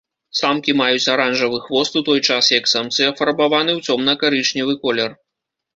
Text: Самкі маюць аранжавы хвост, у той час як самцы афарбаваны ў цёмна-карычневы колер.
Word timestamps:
Самкі 0.37 0.71
маюць 0.81 1.11
аранжавы 1.15 1.59
хвост, 1.67 1.99
у 2.01 2.05
той 2.07 2.19
час 2.27 2.45
як 2.59 2.65
самцы 2.75 3.01
афарбаваны 3.11 3.71
ў 3.79 3.87
цёмна-карычневы 3.91 4.73
колер. 4.87 5.11